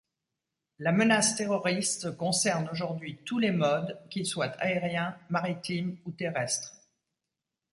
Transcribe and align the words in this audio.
La 0.79 0.91
menace 0.91 1.35
terroriste 1.35 2.17
concerne 2.17 2.67
aujourd’hui 2.71 3.19
tous 3.23 3.37
les 3.37 3.51
modes 3.51 3.99
qu’ils 4.09 4.25
soient 4.25 4.47
aérien, 4.59 5.15
maritime 5.29 5.95
ou 6.05 6.11
terrestre. 6.11 6.73